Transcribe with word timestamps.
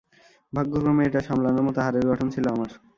ভাগ্যক্রমে, 0.53 1.03
এটা 1.05 1.19
সামলানোর 1.27 1.65
মতো 1.67 1.79
হাড়ের 1.81 2.05
গঠন 2.11 2.27
ছিল 2.35 2.45
আমার। 2.55 2.69